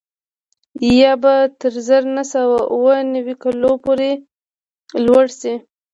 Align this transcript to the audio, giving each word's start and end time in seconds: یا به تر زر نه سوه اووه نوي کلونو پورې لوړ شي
یا 0.99 1.11
به 1.21 1.33
تر 1.59 1.73
زر 1.87 2.03
نه 2.15 2.23
سوه 2.33 2.59
اووه 2.73 2.95
نوي 3.13 3.35
کلونو 3.43 3.71
پورې 3.83 4.09
لوړ 5.05 5.25
شي 5.39 5.53